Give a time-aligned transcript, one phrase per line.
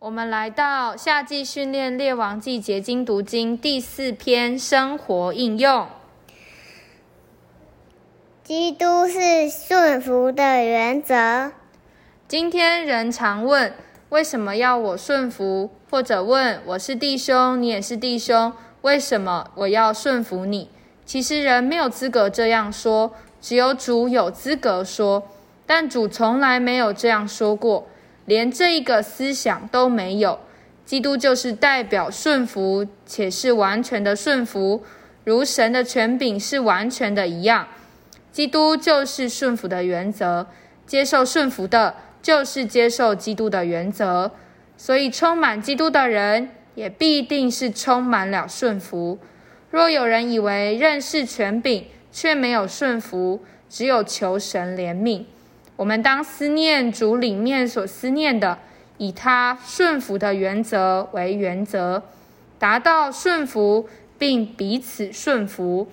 [0.00, 5.86] 我们来到夏季训练列王季结晶读经第四篇生活应用。
[8.42, 11.52] 基督是顺服的原则。
[12.28, 13.72] 今天人常问：
[14.10, 15.70] 为什么要我顺服？
[15.90, 18.52] 或者问：我是弟兄，你也是弟兄，
[18.82, 20.68] 为什么我要顺服你？
[21.06, 25.28] 其实人没有资格这样说，只有主有资格说。
[25.66, 27.88] 但主从来没有这样说过。
[28.26, 30.40] 连这一个思想都没有，
[30.84, 34.82] 基督就是代表顺服，且是完全的顺服，
[35.24, 37.68] 如神的权柄是完全的一样。
[38.32, 40.46] 基督就是顺服的原则，
[40.86, 44.32] 接受顺服的，就是接受基督的原则。
[44.76, 49.18] 所以，充满基督的人，也必定是充满了顺服。
[49.70, 55.24] 若有人以为认识权柄，却没有顺服，只有求神怜悯。
[55.76, 58.58] 我们当思念主里面所思念的，
[58.98, 62.02] 以他顺服的原则为原则，
[62.58, 65.90] 达到顺服并彼此顺服。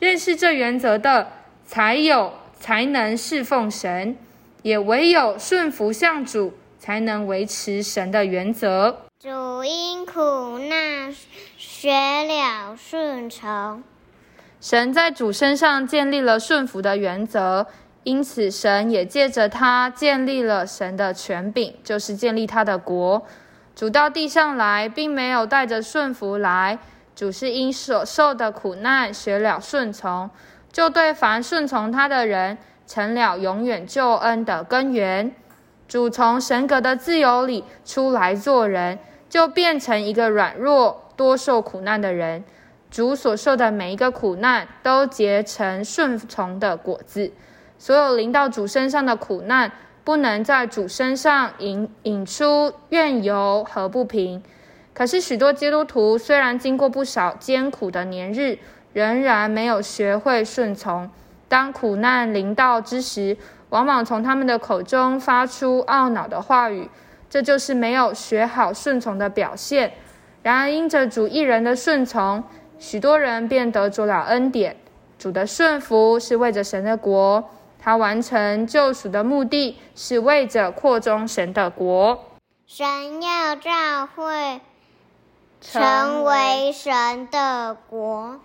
[0.00, 1.28] 认识这原则的，
[1.64, 4.16] 才有才能侍奉神，
[4.62, 9.02] 也唯有顺服向主，才能维持神的原则。
[9.20, 11.14] 主因苦难
[11.56, 11.90] 学
[12.24, 13.84] 了顺从，
[14.60, 17.66] 神在主身上建立了顺服的原则。
[18.02, 23.22] 因此，神也借着他建立了神的权柄，就是建立他的国。
[23.76, 26.78] 主到地上来，并没有带着顺服来，
[27.14, 30.30] 主是因所受的苦难学了顺从，
[30.72, 32.56] 就对凡顺从他的人
[32.86, 35.34] 成了永远救恩的根源。
[35.86, 42.44] 主从神格的自由里出来做人，就变成一个软弱、多受苦难的人。
[42.90, 47.32] 主所受的每一个苦难，都结成顺从的果子。
[47.80, 49.72] 所有临到主身上的苦难，
[50.04, 54.42] 不能在主身上引引出怨尤和不平。
[54.92, 58.58] 可是许多基督徒虽然经过不少艰苦的年日，
[58.92, 61.10] 仍然没有学会顺从。
[61.48, 63.38] 当苦难临到之时，
[63.70, 66.90] 往往从他们的口中发出懊恼的话语，
[67.30, 69.94] 这就是没有学好顺从的表现。
[70.42, 72.44] 然而因着主一人的顺从，
[72.78, 74.76] 许多人便得着了恩典。
[75.18, 77.48] 主的顺服是为着神的国。
[77.82, 82.24] 他完成救赎的目的是为着扩充神的国。
[82.66, 84.60] 神要教会
[85.60, 88.40] 成为神的国。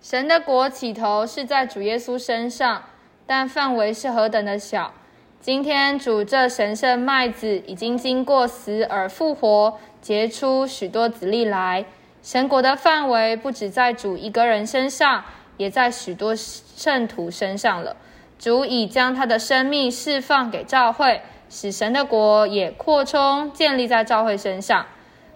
[0.00, 2.84] 神的国起头是在主耶稣身上，
[3.26, 4.94] 但范围是何等的小。
[5.40, 11.86] 今天主这神圣麦子已经经过死而复活，结出许多子粒来。
[12.22, 15.24] 神国的范围不止在主一个人身上，
[15.56, 17.96] 也在许多圣徒身上了。
[18.40, 21.20] 主已将他的生命释放给教会，
[21.50, 24.86] 使神的国也扩充建立在教会身上。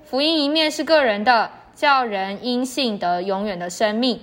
[0.06, 4.20] 福音一面是个人的，叫人因信得永远的生命；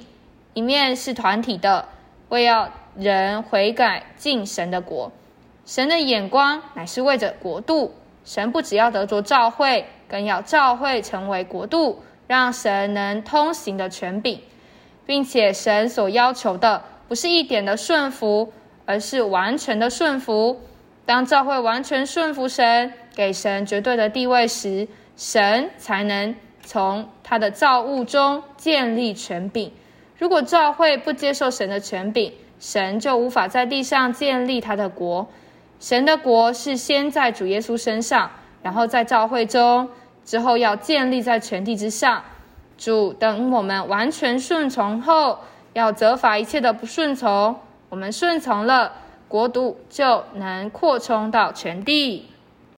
[0.56, 1.90] 一面是团体的，
[2.30, 5.12] 为要人悔改进神的国。
[5.64, 7.94] 神的眼光乃是为着国度，
[8.26, 14.40] 神不只要得着教会，更要教会成为国度，让神能通行的权柄，
[15.06, 18.52] 并且神所要求的不是一点的顺服。
[18.92, 20.60] 而是完全的顺服。
[21.06, 24.86] 当教会完全顺服神，给神绝对的地位时，
[25.16, 29.72] 神才能从他的造物中建立权柄。
[30.18, 35.26] 如果教会不接受神的权柄，神就无法在地上建立他的国。
[35.80, 38.30] 神的国是先在主耶稣身上，
[38.62, 39.88] 然后在教会中，
[40.26, 42.22] 之后要建立在全地之上。
[42.78, 45.40] 主等我们完全顺从后，
[45.72, 47.58] 要责罚一切的不顺从。
[47.92, 48.94] 我们顺从了，
[49.28, 52.31] 国度就能扩充到全地。